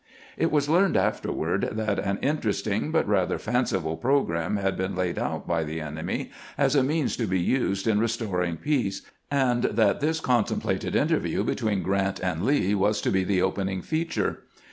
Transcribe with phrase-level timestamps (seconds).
[0.35, 5.47] It was learned afterward that an interesting but rather fanciful program had been laid out
[5.47, 10.19] by the enemy as a means to be used in restoring peace, and that this
[10.19, 14.39] contemplated interview between Grrant and Lee was to be the opening feature.